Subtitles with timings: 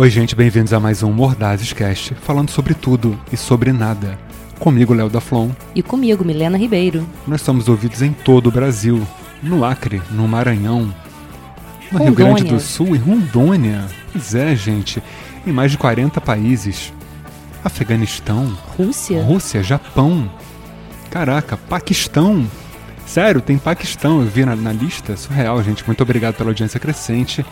[0.00, 4.18] Oi, gente, bem-vindos a mais um Mordazes Cast, falando sobre tudo e sobre nada.
[4.58, 5.50] Comigo, Léo da Flon.
[5.74, 7.06] E comigo, Milena Ribeiro.
[7.26, 9.06] Nós somos ouvidos em todo o Brasil,
[9.42, 10.84] no Acre, no Maranhão,
[11.92, 12.04] no Rondônia.
[12.06, 13.84] Rio Grande do Sul e Rondônia.
[14.10, 15.02] Pois é, gente,
[15.46, 16.94] em mais de 40 países.
[17.62, 19.22] Afeganistão, Rússia?
[19.22, 20.30] Rússia, Japão.
[21.10, 22.46] Caraca, Paquistão.
[23.10, 25.16] Sério, tem Paquistão, eu vi na, na lista.
[25.16, 25.84] Surreal, gente.
[25.84, 27.44] Muito obrigado pela audiência crescente.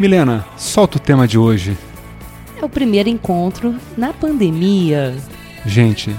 [0.00, 1.78] Milena, solta o tema de hoje.
[2.60, 5.16] É o primeiro encontro na pandemia.
[5.64, 6.12] Gente,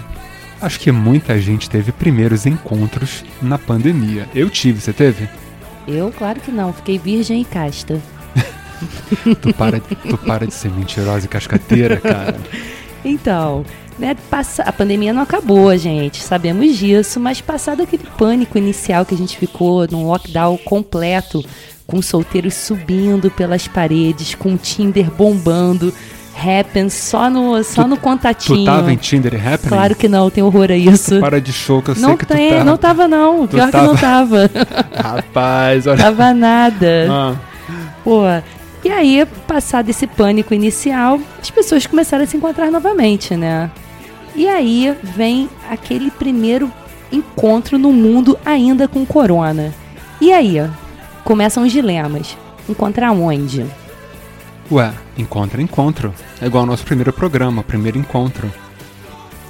[0.62, 4.26] acho que muita gente teve primeiros encontros na pandemia.
[4.34, 5.28] Eu tive, você teve?
[5.86, 8.02] Eu, claro que não, fiquei virgem e casta.
[9.42, 12.38] Tu para, tu para de ser mentirosa e cascateira, cara.
[13.08, 13.64] Então,
[13.98, 19.16] né, passa- a pandemia não acabou, gente, sabemos disso, mas passado aquele pânico inicial que
[19.16, 21.44] a gente ficou num lockdown completo,
[21.88, 25.94] com solteiros subindo pelas paredes, com o Tinder bombando,
[26.36, 28.60] Happn só no, só no contatinho.
[28.60, 29.70] Tu tava em Tinder e Happening?
[29.70, 31.20] Claro que não, tem horror a isso.
[31.20, 32.64] Para de show que eu não sei que tem, tu tá.
[32.64, 34.48] não tava não, Tu pior que não tava.
[34.96, 35.98] Rapaz, olha.
[35.98, 37.08] tava nada.
[37.10, 37.36] Ah,
[38.04, 38.22] Pô,
[38.88, 43.70] e aí, passado esse pânico inicial, as pessoas começaram a se encontrar novamente, né?
[44.34, 46.72] E aí vem aquele primeiro
[47.12, 49.74] encontro no mundo ainda com corona.
[50.22, 50.66] E aí,
[51.26, 52.38] começam os dilemas.
[52.70, 53.66] Encontrar onde?
[54.72, 56.14] ué, encontro, encontro.
[56.42, 58.50] É igual ao nosso primeiro programa, primeiro encontro.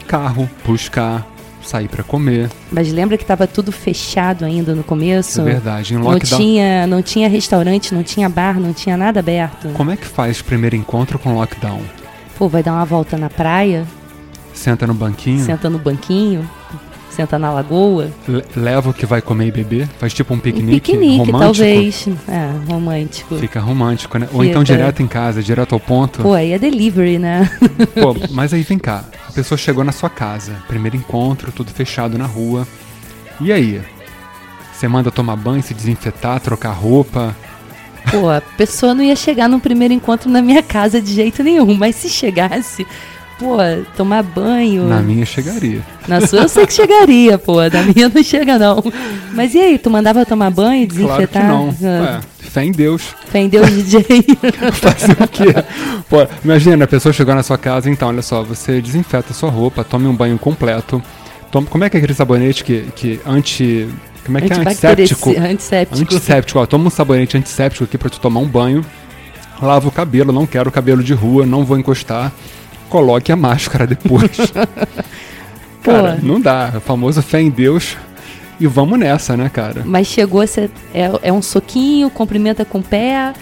[0.08, 1.28] Carro, buscar,
[1.64, 2.50] sair pra comer.
[2.72, 5.42] Mas lembra que tava tudo fechado ainda no começo?
[5.42, 5.94] É verdade.
[5.94, 6.40] Em Não lockdown.
[6.40, 9.70] tinha, não tinha restaurante, não tinha bar, não tinha nada aberto.
[9.74, 11.82] Como é que faz primeiro encontro com lockdown?
[12.38, 13.86] Pô, vai dar uma volta na praia,
[14.54, 16.50] Senta no banquinho, senta no banquinho,
[17.12, 18.10] senta na lagoa.
[18.28, 21.40] le- leva o que vai comer e beber, faz tipo um Um piquenique, piquenique, romântico.
[21.40, 22.08] talvez.
[22.28, 23.36] É, romântico.
[23.36, 24.28] Fica romântico, né?
[24.34, 26.22] Ou então direto em casa, direto ao ponto.
[26.24, 27.48] Pô, aí é delivery, né?
[28.02, 29.04] Pô, mas aí vem cá,
[29.38, 32.68] pessoa chegou na sua casa, primeiro encontro, tudo fechado na rua.
[33.40, 33.80] E aí?
[34.74, 37.36] Você manda tomar banho, se desinfetar, trocar roupa.
[38.10, 41.76] Pô, a pessoa não ia chegar num primeiro encontro na minha casa de jeito nenhum,
[41.76, 42.88] mas se chegasse,
[43.40, 43.58] pô,
[43.96, 44.88] tomar banho.
[44.88, 45.82] Na minha chegaria.
[46.08, 48.84] Na sua eu sei que chegaria, pô, na minha não chega não.
[49.34, 51.48] Mas e aí, tu mandava tomar banho, Claro que desinfetar?
[51.48, 51.70] não.
[51.84, 53.16] Ah, Ué, fé em Deus.
[53.28, 54.04] Fé em Deus, DJ.
[54.74, 55.54] Fazer o quê?
[56.10, 59.50] Pô, imagina, a pessoa chegou na sua casa, então, olha só, você desinfeta a sua
[59.50, 61.02] roupa, tome um banho completo.
[61.52, 63.88] Toma, como é que é aquele sabonete que, que anti.
[64.26, 64.58] Como é que é?
[64.58, 65.30] Antisséptico.
[65.30, 66.02] Antisséptico.
[66.02, 68.84] Antisséptico, ó, toma um sabonete antisséptico aqui pra tu tomar um banho.
[69.62, 72.32] Lava o cabelo, não quero cabelo de rua, não vou encostar.
[72.90, 74.32] Coloque a máscara depois.
[75.84, 76.74] Cara, não dá.
[76.76, 77.96] O famoso fé em Deus.
[78.60, 79.84] E vamos nessa, né, cara?
[79.86, 80.72] Mas chegou a ser.
[80.94, 83.34] É, é um soquinho, cumprimenta com o pé.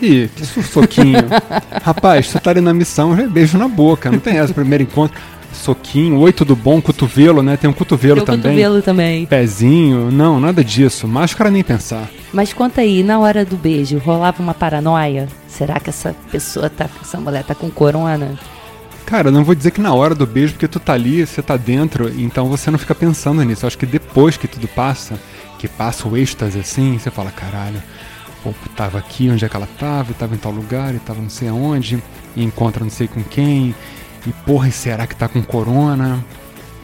[0.00, 1.18] Ih, que soquinho.
[1.82, 4.10] Rapaz, tu tá ali na missão, já é beijo na boca.
[4.10, 5.18] Não tem essa, primeiro encontro.
[5.52, 6.80] Soquinho, oi, tudo bom?
[6.80, 7.56] Cotovelo, né?
[7.56, 8.42] Tem um cotovelo Teu também.
[8.42, 9.26] cotovelo também.
[9.26, 10.10] Pezinho.
[10.10, 11.06] Não, nada disso.
[11.06, 12.10] Máscara nem pensar.
[12.32, 15.28] Mas conta aí, na hora do beijo, rolava uma paranoia?
[15.46, 18.38] Será que essa pessoa tá, essa mulher tá com corona?
[19.06, 21.42] Cara, eu não vou dizer que na hora do beijo, porque tu tá ali, você
[21.42, 23.64] tá dentro, então você não fica pensando nisso.
[23.64, 25.18] Eu acho que depois que tudo passa,
[25.58, 27.82] que passa o êxtase assim, você fala, caralho,
[28.42, 31.20] pô, tava aqui, onde é que ela tava, e tava em tal lugar, e tava
[31.20, 32.02] não sei aonde,
[32.34, 33.74] e encontra não sei com quem,
[34.26, 36.24] e porra, e será que tá com corona?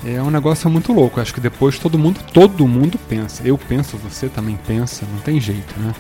[0.04, 1.18] É um negócio muito louco.
[1.18, 3.42] Eu acho que depois todo mundo, todo mundo pensa.
[3.44, 5.94] Eu penso, você também pensa, não tem jeito, né?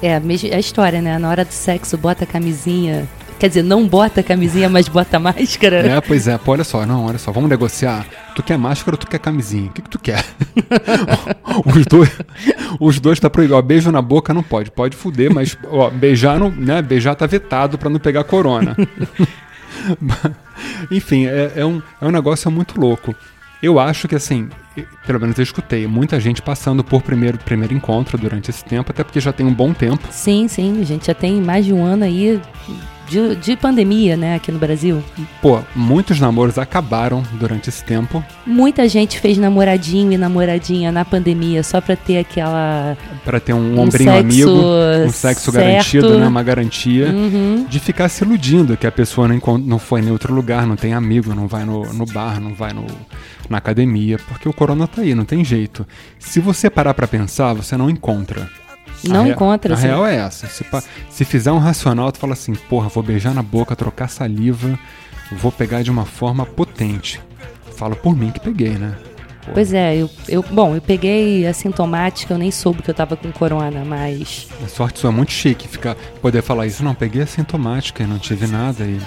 [0.00, 1.18] É a mesma a história, né?
[1.18, 3.08] Na hora do sexo, bota a camisinha.
[3.44, 5.86] Quer dizer, não bota a camisinha, mas bota a máscara.
[5.86, 8.06] É, pois é, pô, olha só, não, olha só, vamos negociar.
[8.34, 9.68] Tu quer máscara ou tu quer camisinha?
[9.68, 10.24] O que, que tu quer?
[11.66, 12.10] os dois,
[12.80, 13.54] os dois tá proibido.
[13.54, 16.80] Ó, beijo na boca não pode, pode fuder, mas ó, beijar não, né?
[16.80, 18.74] Beijar tá vetado pra não pegar corona.
[20.90, 23.14] Enfim, é, é um, é um negócio muito louco.
[23.62, 24.48] Eu acho que assim,
[25.06, 29.04] pelo menos eu escutei muita gente passando por primeiro, primeiro encontro durante esse tempo, até
[29.04, 30.08] porque já tem um bom tempo.
[30.10, 32.40] Sim, sim, a gente já tem mais de um ano aí
[33.08, 35.02] de, de pandemia, né, aqui no Brasil.
[35.42, 38.24] Pô, muitos namoros acabaram durante esse tempo.
[38.46, 42.96] Muita gente fez namoradinho e namoradinha na pandemia só pra ter aquela.
[43.24, 44.50] Pra ter um, Um ombrinho sexo amigo,
[45.06, 45.64] um sexo certo.
[45.66, 46.26] garantido, né?
[46.26, 47.66] Uma garantia Uhum.
[47.68, 50.92] de ficar se iludindo que a pessoa não, não foi em outro lugar, não tem
[50.94, 52.86] amigo, não vai no, no bar, não vai no,
[53.48, 55.86] na academia, porque o corona tá aí, não tem jeito.
[56.18, 58.48] Se você parar pra pensar, você não encontra.
[59.08, 59.86] Não a A assim.
[59.86, 60.46] real é essa.
[60.46, 60.64] Se,
[61.10, 64.78] se fizer um racional, tu fala assim, porra, vou beijar na boca, trocar saliva,
[65.32, 67.20] vou pegar de uma forma potente.
[67.76, 68.94] Falo por mim que peguei, né?
[69.44, 69.52] Pô.
[69.52, 73.30] Pois é, eu, eu, bom, eu peguei assintomática, eu nem soube que eu tava com
[73.30, 74.48] corona, mas.
[74.64, 76.82] A sorte sua é muito chique ficar, poder falar isso.
[76.82, 78.98] Não, peguei assintomática e não tive nada e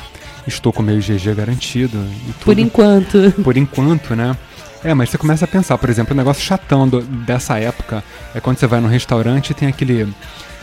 [0.45, 1.97] estou com meu IgG garantido.
[2.41, 3.33] Por enquanto.
[3.43, 4.37] Por enquanto, né?
[4.83, 8.03] É, mas você começa a pensar, por exemplo, o negócio chatão do- dessa época
[8.33, 10.13] é quando você vai num restaurante e tem aquele.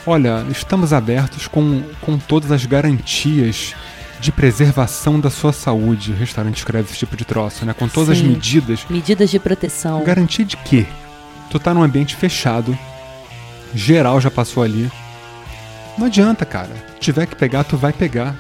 [0.07, 3.75] Olha, estamos abertos com, com todas as garantias
[4.21, 6.13] de preservação da sua saúde.
[6.13, 7.75] O restaurante escreve esse tipo de troço, né?
[7.75, 8.29] Com todas as Sim.
[8.29, 8.85] medidas.
[8.89, 10.03] Medidas de proteção.
[10.05, 10.87] Garantia de quê?
[11.51, 12.77] Tu tá num ambiente fechado,
[13.75, 14.91] geral já passou ali.
[15.99, 16.71] Não adianta, cara.
[17.01, 18.35] Tiver que pegar, tu vai pegar.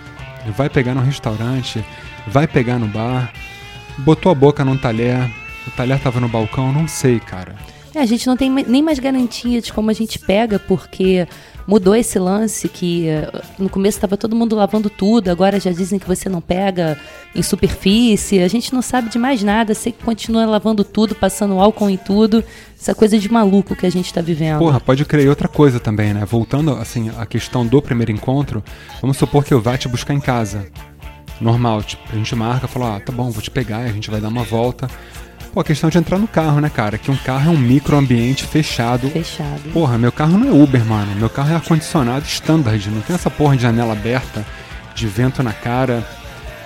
[0.56, 1.84] Vai pegar no restaurante,
[2.26, 3.32] vai pegar no bar.
[3.98, 5.30] Botou a boca num talher,
[5.66, 7.54] o talher tava no balcão, não sei, cara.
[7.94, 11.26] É, a gente não tem nem mais garantia de como a gente pega, porque
[11.66, 15.98] mudou esse lance que eh, no começo estava todo mundo lavando tudo, agora já dizem
[15.98, 16.98] que você não pega
[17.34, 21.58] em superfície, a gente não sabe de mais nada, sei que continua lavando tudo, passando
[21.58, 22.44] álcool em tudo,
[22.78, 24.58] essa coisa de maluco que a gente está vivendo.
[24.58, 26.24] Porra, pode crer outra coisa também, né?
[26.24, 28.62] Voltando, assim, à questão do primeiro encontro,
[29.00, 30.66] vamos supor que eu vá te buscar em casa.
[31.40, 34.10] Normal, tipo, a gente marca, fala, ah, tá bom, vou te pegar, e a gente
[34.10, 34.88] vai dar uma volta.
[35.54, 36.98] Pô, a questão de entrar no carro, né, cara?
[36.98, 39.08] Que um carro é um microambiente fechado.
[39.08, 39.70] Fechado.
[39.72, 41.14] Porra, meu carro não é Uber, mano.
[41.14, 42.90] Meu carro é ar-condicionado standard.
[42.90, 44.44] Não tem essa porra de janela aberta,
[44.96, 46.04] de vento na cara.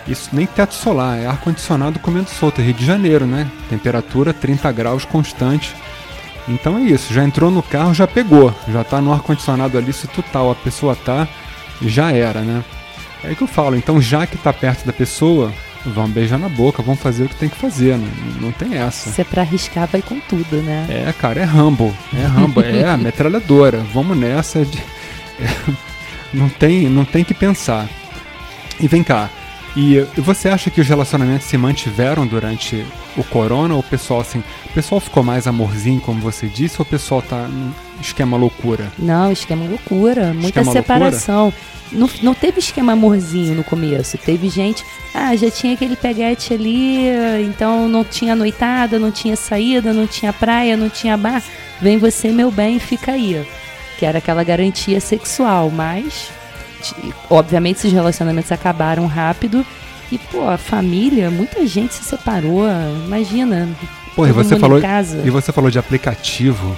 [0.07, 2.63] Isso nem teto solar, é ar-condicionado comendo solto.
[2.63, 3.47] É Rio de Janeiro, né?
[3.69, 5.77] Temperatura 30 graus constante.
[6.49, 8.55] Então é isso, já entrou no carro, já pegou.
[8.73, 11.29] Já tá no ar-condicionado ali, se tu tal, a pessoa tá,
[11.83, 12.65] já era, né?
[13.23, 15.53] É aí que eu falo, então já que tá perto da pessoa,
[15.93, 18.09] vamos beijar na boca, vamos fazer o que tem que fazer, não,
[18.41, 19.11] não tem essa.
[19.11, 20.87] Se é pra arriscar, vai com tudo, né?
[20.89, 21.95] É, cara, é Rambo.
[22.15, 23.79] É Rambo, é a metralhadora.
[23.93, 24.65] Vamos nessa.
[24.65, 24.79] De...
[25.41, 25.73] é,
[26.33, 27.89] não, tem, não tem que pensar.
[28.81, 29.31] E vem cá.
[29.77, 32.85] E você acha que os relacionamentos se mantiveram durante
[33.17, 33.75] o corona?
[33.75, 37.23] Ou o pessoal, assim, o pessoal ficou mais amorzinho, como você disse, ou o pessoal
[37.23, 38.91] tá num esquema loucura?
[38.99, 41.53] Não, esquema loucura, muita Esquema separação.
[41.91, 44.19] Não, não teve esquema amorzinho no começo.
[44.19, 44.85] Teve gente,
[45.15, 47.07] ah, já tinha aquele peguete ali,
[47.49, 51.43] então não tinha noitada, não tinha saída, não tinha praia, não tinha bar.
[51.81, 53.47] Vem você, meu bem, fica aí.
[53.99, 56.31] Que era aquela garantia sexual, mas
[57.29, 59.65] obviamente esses relacionamentos acabaram rápido.
[60.11, 62.65] E, pô, a família, muita gente se separou.
[63.07, 63.69] Imagina.
[64.17, 65.23] Pô, e você falou, em casa.
[65.25, 66.77] e você falou de aplicativo.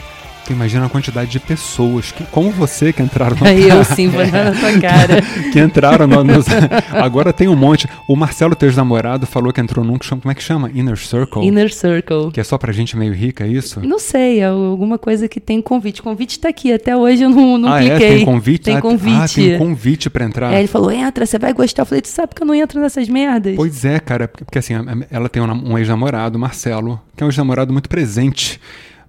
[0.51, 4.09] Tu imagina a quantidade de pessoas, que, como você, que entraram no Aí eu sim,
[4.09, 5.23] vou na tua cara.
[5.53, 6.47] que entraram no, nos-
[6.93, 7.87] Agora tem um monte.
[8.09, 10.21] O Marcelo, teu namorado, falou que entrou num que chama.
[10.23, 10.69] Como é que chama?
[10.75, 11.47] Inner Circle.
[11.47, 12.33] Inner Circle.
[12.33, 13.79] Que é só pra gente meio rica, é isso?
[13.87, 16.03] Não sei, é alguma coisa que tem convite.
[16.03, 17.95] Convite tá aqui, até hoje eu não, não ah, cliquei.
[18.09, 18.17] é?
[18.17, 18.63] Tem convite?
[18.65, 19.15] Tem Ah, convite.
[19.15, 20.49] Ah, tem convite pra entrar.
[20.49, 21.83] Aí ele falou, entra, você vai gostar.
[21.83, 23.55] Eu falei, tu sabe que eu não entro nessas merdas?
[23.55, 24.75] Pois é, cara, porque, assim,
[25.13, 28.61] ela tem um, um ex-namorado, Marcelo, que é um ex-namorado muito presente.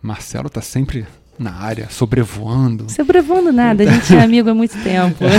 [0.04, 1.04] Marcelo tá sempre
[1.42, 2.90] na área, sobrevoando.
[2.90, 5.26] Sobrevoando nada, a gente é amigo há muito tempo.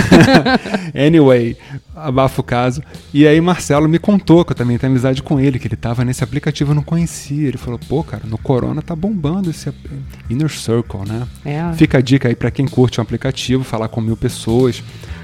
[0.95, 1.57] Anyway,
[1.95, 2.83] abafa o caso.
[3.13, 6.05] E aí Marcelo me contou que eu também tenho amizade com ele, que ele tava
[6.05, 7.47] nesse aplicativo, eu não conhecia.
[7.47, 9.73] Ele falou, pô, cara, no Corona tá bombando esse
[10.29, 11.27] Inner Circle, né?
[11.43, 11.73] É.
[11.73, 14.83] Fica a dica aí pra quem curte um aplicativo, falar com mil pessoas,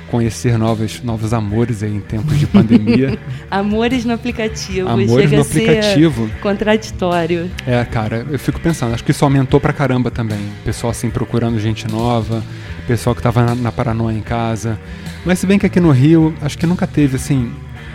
[0.10, 3.18] conhecer novos, novos amores aí em tempos de pandemia.
[3.50, 4.90] Amores no aplicativo.
[4.90, 6.30] Amores Chega no aplicativo.
[6.42, 7.50] contraditório.
[7.66, 10.40] É, cara, eu fico pensando, acho que isso aumentou pra caramba também.
[10.64, 12.44] Pessoal assim procurando gente nova,
[12.88, 14.80] pessoal que tava na, na paranoia em casa.
[15.26, 17.52] Mas se bem que aqui no Rio, acho que nunca teve assim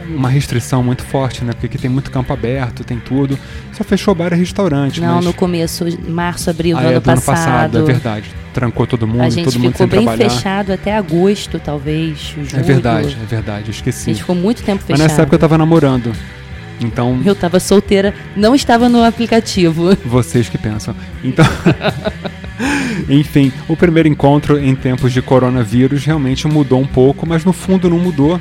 [0.08, 1.52] uma restrição muito forte, né?
[1.52, 3.38] Porque aqui tem muito campo aberto, tem tudo.
[3.72, 7.00] Só fechou bar e restaurante, Não, mas no começo, março, abril ah, do é, ano
[7.00, 7.36] do ano passado.
[7.44, 8.24] passado, é verdade.
[8.52, 10.30] Trancou todo mundo, a gente todo mundo ficou sem bem trabalhar.
[10.30, 12.18] fechado até agosto, talvez.
[12.36, 12.48] Julho.
[12.52, 14.06] É verdade, é verdade, eu A esqueci.
[14.06, 15.08] gente ficou muito tempo Mas fechado.
[15.08, 16.12] nessa época eu tava namorando.
[16.80, 19.96] Então, Eu tava solteira, não estava no aplicativo.
[20.04, 20.94] Vocês que pensam.
[21.22, 21.44] Então,
[23.08, 27.88] enfim, o primeiro encontro em tempos de coronavírus realmente mudou um pouco, mas no fundo
[27.88, 28.40] não mudou,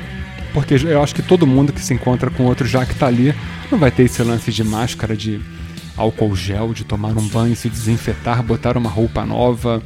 [0.54, 3.34] porque eu acho que todo mundo que se encontra com outro já que tá ali
[3.70, 5.40] não vai ter esse lance de máscara, de
[5.96, 9.82] álcool gel, de tomar um banho, se desinfetar, botar uma roupa nova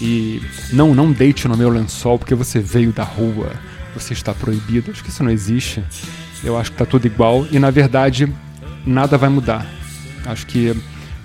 [0.00, 0.40] e
[0.72, 3.50] não, não deite no meu lençol porque você veio da rua,
[3.94, 4.92] você está proibido.
[4.92, 5.82] Acho que isso não existe.
[6.42, 8.32] Eu acho que tá tudo igual e na verdade
[8.86, 9.66] nada vai mudar.
[10.24, 10.74] Acho que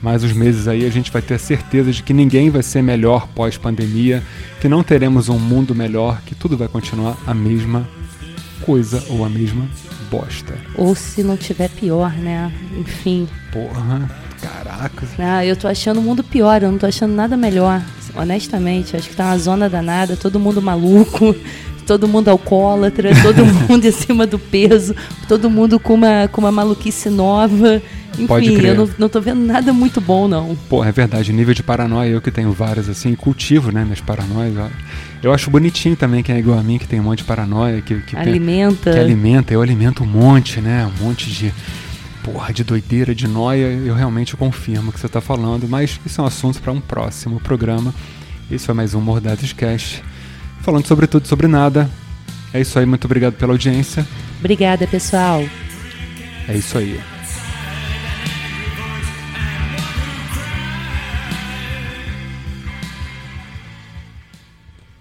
[0.01, 2.81] mais uns meses aí a gente vai ter a certeza de que ninguém vai ser
[2.81, 4.23] melhor pós-pandemia,
[4.59, 7.87] que não teremos um mundo melhor, que tudo vai continuar a mesma
[8.67, 9.65] coisa ou a mesma
[10.11, 10.53] bosta.
[10.75, 12.51] Ou se não tiver pior, né?
[12.77, 13.25] Enfim.
[13.49, 15.07] Porra, caraca.
[15.17, 17.81] Ah, eu tô achando o mundo pior, eu não tô achando nada melhor.
[18.13, 21.33] Honestamente, acho que tá uma zona danada, todo mundo maluco.
[21.87, 24.93] todo mundo alcoólatra, todo mundo acima do peso,
[25.25, 27.81] todo mundo com uma, com uma maluquice nova.
[28.17, 30.55] Enfim, eu não, não tô vendo nada muito bom, não.
[30.69, 31.31] Pô, é verdade.
[31.31, 34.71] Nível de paranoia, eu que tenho várias, assim, cultivo, né, minhas paranoias.
[35.21, 37.81] Eu acho bonitinho também quem é igual a mim, que tem um monte de paranoia.
[37.81, 38.91] Que, que alimenta.
[38.91, 39.53] Que alimenta.
[39.53, 40.85] Eu alimento um monte, né?
[40.85, 41.53] Um monte de
[42.31, 46.19] porra de doideira, de noia, eu realmente confirmo o que você está falando, mas isso
[46.19, 47.95] é um assunto para um próximo programa.
[48.51, 50.03] Esse foi mais um Mordados Cast,
[50.61, 51.89] falando sobre tudo sobre nada.
[52.53, 54.05] É isso aí, muito obrigado pela audiência.
[54.39, 55.41] Obrigada, pessoal.
[56.49, 56.99] É isso aí.